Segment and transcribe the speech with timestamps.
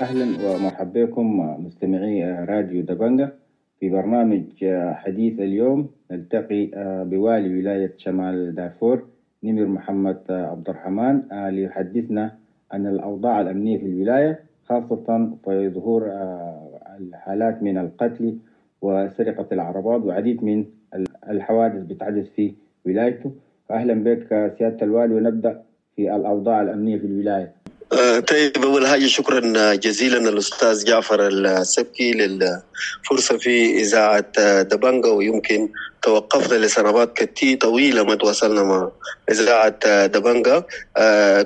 [0.00, 3.32] أهلا ومرحبا بكم مستمعي راديو دبنجة
[3.80, 4.44] في برنامج
[4.92, 6.70] حديث اليوم نلتقي
[7.10, 9.06] بوالي ولاية شمال دارفور
[9.44, 12.36] نمر محمد عبد الرحمن ليحدثنا
[12.72, 16.02] عن الأوضاع الأمنية في الولاية خاصة في ظهور
[17.00, 18.38] الحالات من القتل
[18.82, 20.64] وسرقة العربات وعديد من
[21.28, 22.54] الحوادث بتحدث في
[22.86, 23.32] ولايته.
[23.70, 25.62] أهلا بك سيادة الوالي ونبدأ
[25.96, 27.52] في الأوضاع الأمنية في الولاية.
[28.28, 35.68] طيب أول حاجة شكرا جزيلا الاستاذ جعفر السبكي للفرصة في إذاعة دبنجا ويمكن
[36.02, 38.90] توقفنا لسنوات كتير طويلة ما تواصلنا مع
[39.30, 40.64] إذاعة دبنجا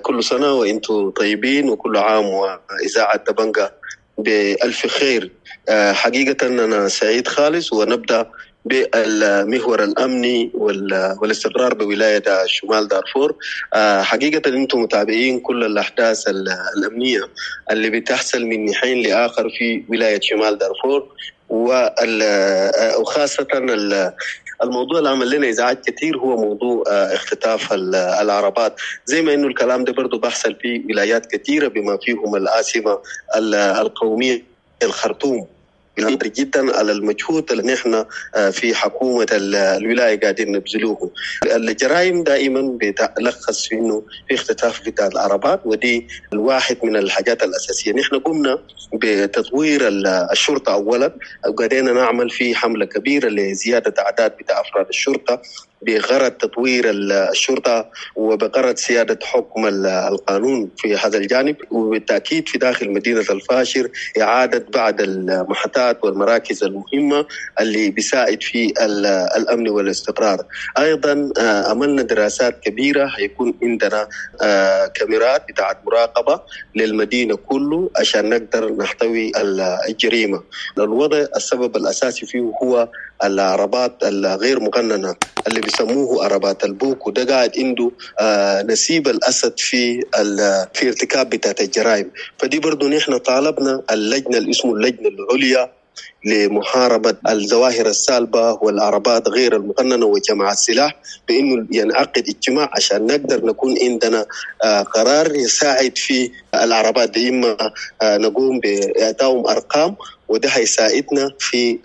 [0.03, 3.71] كل سنة وإنتم طيبين وكل عام وإذاعة دبنجا
[4.19, 5.33] بألف خير.
[5.71, 8.31] حقيقة أنا سعيد خالص ونبدأ
[8.69, 13.37] بالمحور الأمني والاستقرار بولاية شمال دارفور.
[14.03, 16.29] حقيقة أنتم متابعين كل الأحداث
[16.77, 17.21] الأمنية
[17.71, 21.09] اللي بتحصل من ناحيه لآخر في ولاية شمال دارفور.
[22.99, 23.47] وخاصة
[24.63, 27.73] الموضوع اللي عمل لنا إزعاج كثير هو موضوع اختطاف
[28.23, 28.81] العربات.
[29.07, 32.99] زي ما إنه الكلام ده برضه بيحصل في ولايات كثيرة بما فيهم العاصمه
[33.81, 34.43] القومية
[34.83, 35.47] الخرطوم.
[36.05, 38.05] قدر جدا على المجهود اللي نحن
[38.53, 41.11] في حكومة الولاية قاعدين نبذلوه.
[41.45, 47.93] الجرائم دائما بتلخص في إنه في اختطاف بتاع العربات ودي الواحد من الحاجات الأساسية.
[47.93, 48.59] نحن قمنا
[48.95, 49.89] بتطوير
[50.33, 51.15] الشرطة أولا
[51.49, 55.43] وقاعدين نعمل في حملة كبيرة لزيادة أعداد بتاع أفراد الشرطة.
[55.83, 63.89] بغرض تطوير الشرطة وبغرض سيادة حكم القانون في هذا الجانب وبالتأكيد في داخل مدينة الفاشر
[64.21, 67.27] إعادة بعض المحطات والمراكز المهمة
[67.61, 68.73] اللي بيساعد في
[69.37, 70.45] الأمن والاستقرار.
[70.79, 71.31] أيضا
[71.71, 74.09] عملنا دراسات كبيرة هيكون عندنا
[74.95, 76.41] كاميرات بتاعت مراقبة
[76.75, 79.33] للمدينة كله عشان نقدر نحتوي
[79.89, 80.43] الجريمة.
[80.79, 82.89] الوضع السبب الأساسي فيه هو
[83.25, 85.15] العربات الغير مقننة
[85.47, 87.91] اللي بيسموه عربات البوك وده قاعد عنده
[88.21, 90.01] آه نسيب الأسد في
[90.75, 92.11] في ارتكاب بتاعت الجرائم.
[92.39, 95.78] فدي برضه نحن طالبنا اللجنة اللي اسمه اللجنة العليا
[96.25, 100.97] لمحاربة الظواهر السالبة والعربات غير المقننة وجمع السلاح
[101.29, 104.27] بأنه ينعقد اجتماع عشان نقدر نكون عندنا
[104.65, 107.57] آه قرار يساعد في العربات دي إما
[108.03, 109.97] آه نقوم بإعطائهم أرقام
[110.29, 111.79] وده هيساعدنا في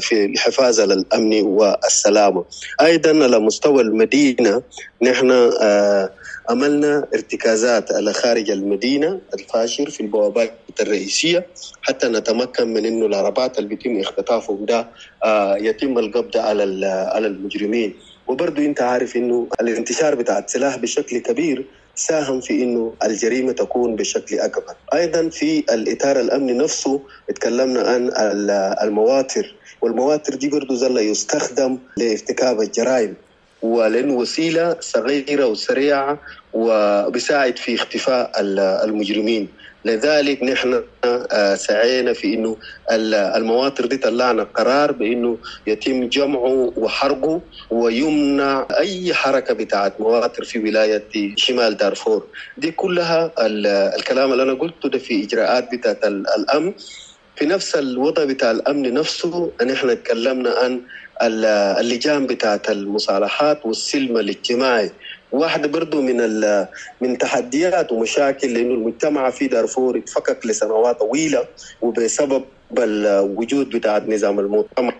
[0.00, 2.44] في الحفاظ على الأمن والسلامة.
[2.80, 4.62] أيضا على مستوى المدينة
[5.02, 5.50] نحن
[6.50, 11.46] عملنا ارتكازات على خارج المدينة الفاشر في البوابات الرئيسية
[11.82, 14.88] حتى نتمكن من إنه العربات اللي بيتم اختطافهم ده
[15.56, 17.94] يتم القبض على على المجرمين.
[18.26, 24.38] وبرضه أنت عارف إنه الانتشار بتاع السلاح بشكل كبير ساهم في إنه الجريمة تكون بشكل
[24.38, 24.74] أكبر.
[24.94, 27.00] أيضا في الإطار الأمني نفسه
[27.30, 28.10] اتكلمنا عن
[28.82, 33.14] المواتر والمواتر دي برضه زل يستخدم لارتكاب الجرائم
[33.62, 36.20] ولأنه وسيلة صغيرة وسريعة
[36.52, 38.32] وبيساعد في اختفاء
[38.84, 39.48] المجرمين.
[39.84, 40.82] لذلك نحن
[41.56, 42.58] سعينا في إنه
[43.36, 51.08] المواتر دي طلعنا قرار بإنه يتم جمعه وحرقه ويمنع أي حركة بتاعت مواتر في ولاية
[51.36, 53.32] شمال دارفور دي كلها
[53.96, 56.74] الكلام اللي أنا قلته ده في إجراءات بتاعت الأمن
[57.36, 60.82] في نفس الوضع بتاع الأمن نفسه نحن تكلمنا عن
[61.22, 64.90] اللجان بتاعت المصالحات والسلم الاجتماعي.
[65.32, 66.16] واحدة برضو من
[67.02, 71.48] من تحديات ومشاكل لأنه المجتمع في دارفور اتفكك لسنوات طويلة
[71.82, 72.44] وبسبب
[72.78, 74.94] الوجود بتاع نظام المؤتمر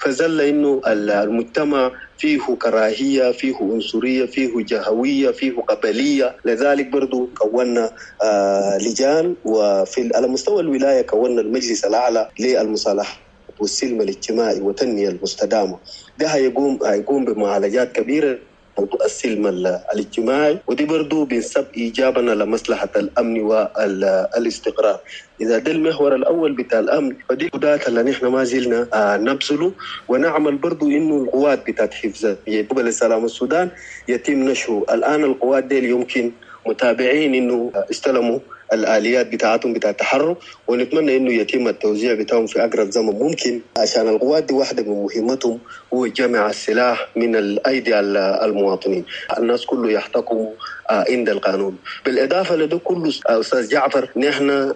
[0.00, 6.36] فزل إنه المجتمع فيه كراهية فيه عنصرية فيه جهوية فيه قبلية.
[6.44, 7.90] لذلك برضو كونا
[8.24, 13.25] آه لجان وفي على مستوى الولاية كونا المجلس الأعلى للمصالحة.
[13.60, 15.78] والسلم الاجتماعي والتنميه المستدامة.
[16.18, 18.38] ده هيقوم هيقوم بمعالجات كبيرة
[18.78, 19.46] موضوع السلم
[19.94, 25.00] الاجتماعي ودي برضو بنسب ايجابا لمصلحه الأمن والاستقرار
[25.40, 29.72] إذا ده المحور الأول بتاع الأمن فدي القدرات اللي نحن ما زلنا آه نبذله
[30.08, 32.26] ونعمل برضو إنه القوات بتاعت حفظ
[32.70, 33.70] قبل السلام السودان
[34.08, 34.84] يتم نشره.
[34.90, 36.32] الآن القوات دي يمكن
[36.68, 38.38] متابعين إنه استلموا
[38.72, 40.36] الآليات بتاعتهم بتاع التحرك
[40.68, 45.60] ونتمنى إنه يتم التوزيع بتاعهم في أقرب زمن ممكن عشان القوات دي واحدة من مهمتهم
[45.94, 49.04] هو جمع السلاح من الأيدي المواطنين.
[49.38, 50.54] الناس كله يحتكموا
[50.90, 51.78] عند القانون.
[52.06, 54.72] بالإضافة لده كله أستاذ جعفر نحن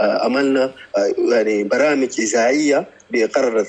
[0.00, 0.72] عملنا
[1.32, 3.66] يعني برامج إذاعية بقررة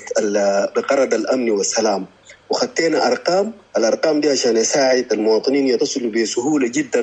[0.76, 2.06] بقررة الأمن والسلام.
[2.52, 3.52] وخطينا أرقام.
[3.76, 7.02] الأرقام دي عشان يساعد المواطنين يتصلوا بسهولة جدا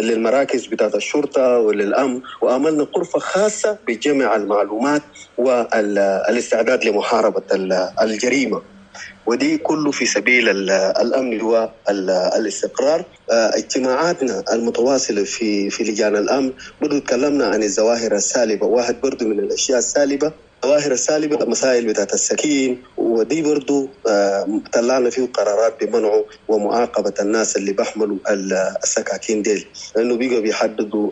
[0.00, 2.20] للمراكز بتاعت الشرطة وللأمن.
[2.42, 5.02] وعملنا غرفه خاصة بجمع المعلومات
[5.38, 7.42] والإستعداد لمحاربة
[8.02, 8.62] الجريمة.
[9.26, 10.70] ودي كله في سبيل
[11.02, 13.04] الأمن والاستقرار.
[13.30, 16.52] اجتماعاتنا المتواصلة في في لجان الأمن.
[16.80, 18.66] برضو تكلمنا عن الظواهر السالبة.
[18.66, 20.32] واحد برضو من الأشياء السالبة
[20.64, 23.88] الظواهر السالبه المسائل بتاعت السكين ودي برضو
[24.72, 28.16] طلعنا فيه قرارات بمنعه ومعاقبة الناس اللي بيحملوا
[28.84, 29.66] السكاكين ديل
[29.96, 31.10] لأنه بيقوا بيحددوا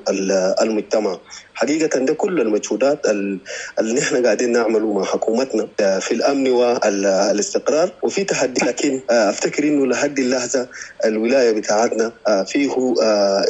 [0.62, 1.19] المجتمع.
[1.55, 5.69] حقيقة ده كل المجهودات اللي نحن قاعدين نعمله مع حكومتنا
[6.01, 8.67] في الأمن والإستقرار وفي تحدي.
[8.67, 10.69] لكن أفتكر إنه لحد اللحظة
[11.05, 12.12] الولاية بتاعتنا
[12.47, 12.71] فيه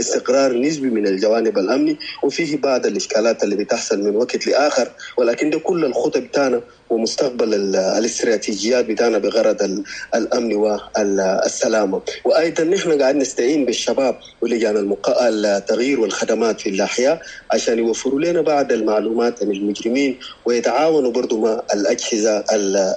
[0.00, 4.88] استقرار نسبي من الجوانب الأمني وفيه بعض الإشكالات اللي بتحصل من وقت لآخر.
[5.18, 6.60] ولكن ده كل الخطط بتاعنا
[6.94, 9.82] ومستقبل الاستراتيجيات بتاعنا بغرض
[10.14, 15.22] الأمن والسلامه وأيضا نحن قاعد نستعين بالشباب ولجان المق...
[15.22, 17.20] التغيير والخدمات في الأحياء
[17.50, 22.44] عشان يوفروا لنا بعض المعلومات عن المجرمين ويتعاونوا برضو مع الأجهزة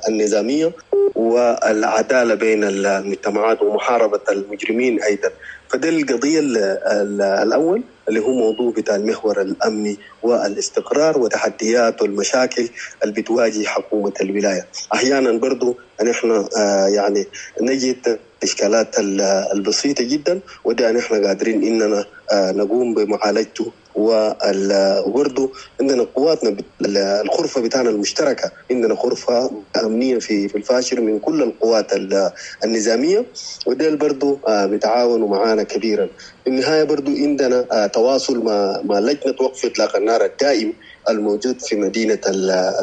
[0.09, 0.71] النظامية
[1.15, 5.29] والعدالة بين المجتمعات ومحاربة المجرمين أيضا.
[5.69, 6.39] فده القضية
[7.43, 12.69] الأول اللي هو موضوع بتاع المحور الأمني والاستقرار وتحديات والمشاكل
[13.03, 14.67] اللي بتواجه حكومة الولاية.
[14.93, 17.25] أحيانا برضو نحن آه يعني
[17.61, 18.95] نجد الاشكالات
[19.53, 25.51] البسيطة جدا ودي نحن قادرين إننا آه نقوم بمعالجته وبرضه
[25.81, 26.57] عندنا قواتنا
[27.25, 28.51] الغرفه بتاعنا المشتركة.
[28.71, 31.91] عندنا غرفه أمنية في في الفاشر من كل القوات
[32.65, 33.25] النظامية.
[33.68, 36.07] وديل برضه بيتعاونوا معنا كبيرا.
[36.44, 40.74] في النهاية برضه عندنا تواصل مع مع لجنة وقف إطلاق النار الدائم
[41.09, 42.19] الموجود في مدينة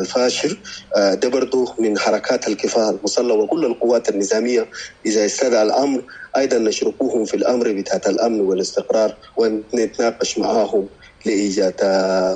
[0.01, 0.61] الفاشر.
[0.97, 4.71] ده برضو من حركات الكفاح المسلح وكل القوات النظامية
[5.07, 6.05] إذا استدعى الأمر
[6.37, 10.91] أيضا نشركوهم في الأمر بتاعة الأمن والاستقرار ونتناقش معاهم.
[11.27, 11.75] لإيجاد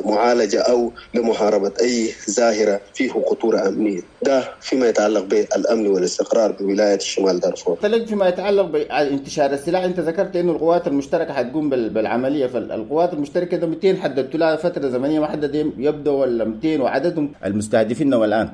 [0.07, 4.01] معالجة أو لمحاربة أي ظاهرة فيه خطورة أمنية.
[4.23, 7.77] ده فيما يتعلق بالأمن والاستقرار بولاية شمال دارفور.
[8.07, 9.83] فيما يتعلق بانتشار السلاح.
[9.85, 15.21] أنت ذكرت أنه القوات المشتركة حتقوم بالعملية فالقوات المشتركة ده 200 حددتوا لها فترة زمنية
[15.21, 18.49] محددة يبدو ولا 200 وعددهم؟ المستهدفين والآن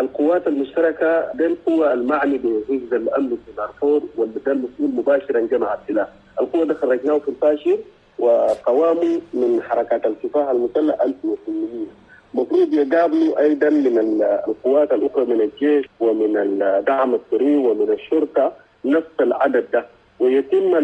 [0.00, 6.08] القوات المشتركة دي القوة المعني بحفظ الأمن في دارفور واللي ده المسؤول مباشرا جمع السلاح.
[6.40, 7.78] القوة ده خرجناه في الفاشر
[8.20, 11.86] وقوامه من حركات الكفاح المسلح 1800
[12.34, 18.52] المفروض يقابلوا أيضا من القوات الأخرى من الجيش ومن الدعم السري ومن الشرطة
[18.84, 19.84] نفس العدد ده.
[20.20, 20.74] ويتم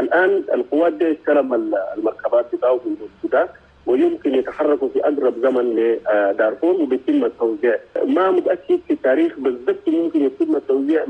[0.00, 1.54] الآن القوات دي استلم
[1.96, 3.48] المركبات بتاعه من السودان
[3.86, 7.78] ويمكن يتحركوا في أقرب زمن لدارفور وبيتم التوزيع.
[8.06, 11.04] ما متأكد في التاريخ بالضبط ممكن يتم التوزيع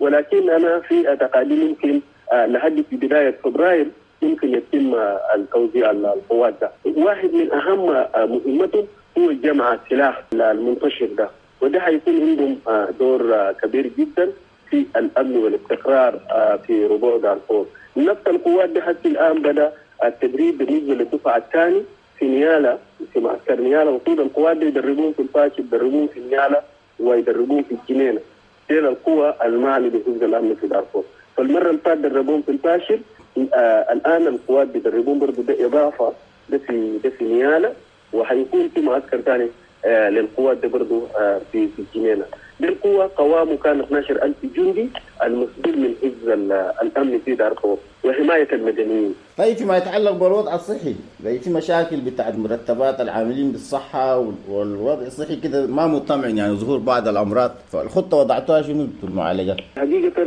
[0.00, 2.00] ولكن أنا في اعتقادي ممكن
[2.32, 3.86] لحد في بداية فبراير
[4.24, 4.94] يمكن يتم
[5.34, 6.70] التوزيع القوات ده.
[6.96, 7.86] واحد من أهم
[8.30, 8.86] مهمتهم
[9.18, 11.28] هو جمع السلاح المنتشر ده.
[11.60, 12.58] وده حيكون عندهم
[12.98, 14.28] دور كبير جدا
[14.70, 16.20] في الأمن والاستقرار
[16.66, 17.66] في ربوع دارفور.
[17.96, 19.72] نفس القوات دي حتى الآن بدأ
[20.04, 21.82] التدريب بالنسبة للدفعة الثاني
[22.18, 22.78] في نيالا
[23.12, 23.90] في معسكر نيالا.
[23.90, 26.62] المفروض القوات دي يدربون في الفاشل يدربون في نيالا
[27.00, 28.20] ويدربون في الجنينه
[28.68, 31.04] دي القوى المعني بحفظ الأمن في دارفور.
[31.36, 32.98] فالمرة اللي فاتت دربوهم في الفاشل آه
[33.36, 36.12] الآن القوات بيدربون برضه ده اضافه
[36.50, 37.72] ده في ده في نيالا
[38.12, 39.48] وحيكون في معسكر ثاني
[39.84, 42.24] آه للقوات ده برضه آه في في الجنينه
[42.60, 44.88] دي القوة قوامه كان 12000 جندي
[45.22, 45.94] المسؤول من
[46.34, 49.14] الأمن في دارفور وحماية المدنيين.
[49.38, 55.66] طيب فيما يتعلق بالوضع الصحي زي في مشاكل بتاعت مرتبات العاملين بالصحة والوضع الصحي كده
[55.66, 60.22] ما مطمئن يعني ظهور بعض الأمراض فالخطة وضعتوها شنو المعالجه؟ حقيقة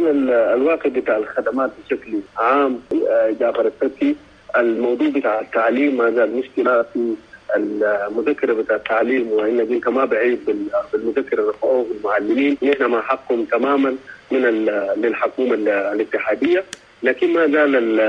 [0.54, 2.80] الواقع بتاع الخدمات بشكل عام
[3.40, 4.16] جعفر الفتي
[4.58, 7.14] الموضوع بتاع التعليم ما زال مشكلة في
[7.56, 10.40] المذكرة بتاع التعليم وإن انت ما بعيد
[10.94, 13.96] بالمذكرة رفعوه المعلمين نحن مع حقهم تماما
[14.32, 14.42] من
[14.98, 15.54] للحكومه
[15.94, 16.64] الاتحادية
[17.04, 18.00] لكن ما زال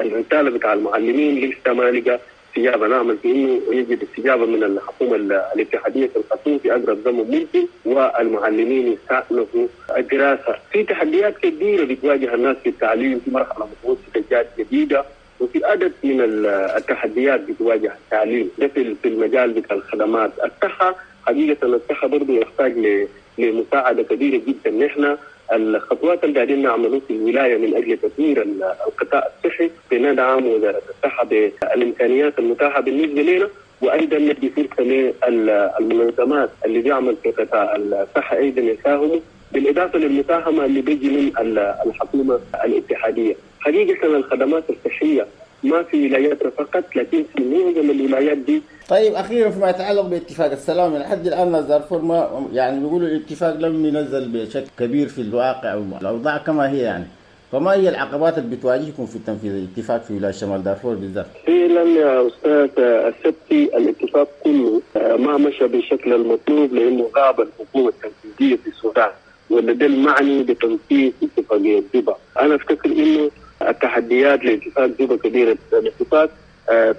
[0.00, 2.86] الرساله بتاع المعلمين لسه ما لقى استجابة.
[2.88, 5.16] نعمل في إنه يجد استجابة من الحكومة
[5.54, 10.56] الاتحادية في الخرطوم في أقرب زمن ممكن والمعلمين يستأنفوا الدراسة.
[10.72, 15.04] في تحديات كثيرة بتواجه الناس في التعليم في مرحلة متوسطه جديدة.
[15.40, 16.20] وفي عدد من
[16.76, 20.30] التحديات بتواجه التعليم ده في المجال بتاع الخدمات.
[20.44, 20.94] الصحه
[21.26, 23.06] حقيقة الصحه برضه يحتاج
[23.38, 24.70] لمساعدة كبيرة جدا.
[24.86, 25.16] نحن
[25.52, 28.42] الخطوات اللي قاعدين نعملوها في الولاية من أجل تطوير
[28.86, 33.48] القطاع الصحي بندعم وزارة الصحه بالإمكانيات المتاحة بالنسبة لنا
[33.82, 34.82] وأيضا ندي فرصه
[35.80, 39.20] للمنظمات اللي بيعمل في قطاع الصحة أيضا يساهموا.
[39.52, 41.32] بالإضافة للمساهمة اللي بيجي من
[41.86, 43.34] الحكومة الاتحادية.
[43.60, 45.26] حقيقه الخدمات الصحية.
[45.62, 48.62] ما في ولاياتنا فقط لكن في معظم الولايات دي.
[48.88, 53.86] طيب أخيرا فيما يتعلق باتفاق السلام لحد الآن ناس دارفور ما يعني بيقولوا الاتفاق لم
[53.86, 57.04] ينزل بشكل كبير في الواقع الأوضاع كما هي يعني.
[57.52, 62.26] فما هي العقبات اللي بتواجهكم في تنفيذ الاتفاق في ولاية شمال دارفور بالذات؟ فعلا يا
[62.26, 69.10] أستاذ السبتي الاتفاق كله ما مشى بالشكل المطلوب لأنه غاب الحكومة التنفيذية في السودان
[69.50, 73.30] ولا ده المعني بتنفيذ اتفاقية زبا أنا أفتكر إنه
[73.62, 76.30] التحديات لاتفاق زبا كبيرة الاتفاق.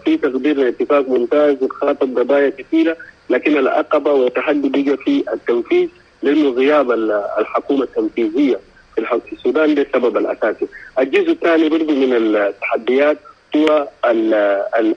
[0.05, 2.97] في تقدير الاتفاق ممتاز وخاطب قضايا كثيرة
[3.29, 5.87] لكن العقبة والتحدي بقى في التنفيذ
[6.23, 6.91] لأنه غياب
[7.39, 8.59] الحكومة التنفيذية
[8.95, 10.67] في السودان ده السبب الأساسي.
[10.99, 13.17] الجزء الثاني برضه من التحديات
[13.55, 13.87] هو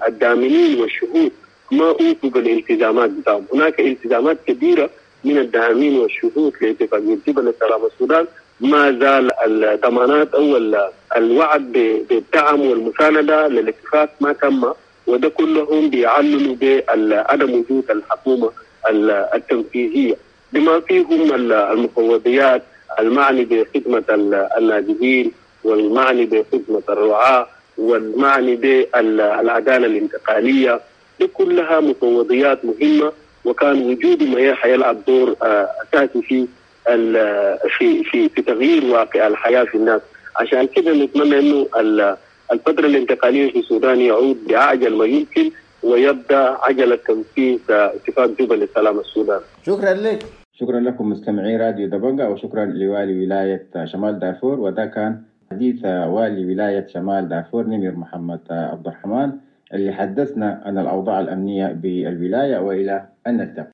[0.08, 1.32] الدامنين والشهود.
[1.72, 4.90] ما اوفوا بالالتزامات بتاعهم، هناك التزامات كبيرة
[5.24, 8.26] من الداعمين والشهود لاتفاقيه جبل السلام السودان.
[8.60, 10.56] ما زال الضمانات أو
[11.16, 11.72] الوعد
[12.10, 14.72] بالدعم والمساندة للاتفاق ما تم
[15.06, 18.50] وده كلهم بيعللوا بعدم وجود الحكومة
[19.34, 20.16] التنفيذية.
[20.52, 22.62] بما فيهم المفوضيات
[22.98, 24.04] المعني بخدمة
[24.58, 25.32] اللاجئين
[25.64, 27.46] والمعني بخدمة الرعاة
[27.78, 30.80] والمعني بالعداله الانتقالية
[31.20, 33.12] دي كلها مفوضيات مهمة
[33.44, 36.46] وكان وجود ما حيلعب دور أساسي في
[37.78, 40.00] في في في تغيير واقع الحياة في الناس
[40.36, 41.66] عشان كده نتمنى إنه
[42.52, 45.50] الفترة الانتقاليه في السودان يعود باعجل ما يمكن
[45.82, 49.40] ويبدأ عجله تنفيذ اتفاق جبل السلام السودان.
[49.66, 50.24] شكرا لك.
[50.52, 56.86] شكرا لكم مستمعي راديو دبنجا وشكرا لوالي ولاية شمال دارفور وده كان حديث والي ولاية
[56.86, 59.30] شمال دارفور نمير محمد عبد الرحمن
[59.74, 63.62] اللي حدثنا عن الأوضاع الأمنية بالولاية وإلى أن نلتقي.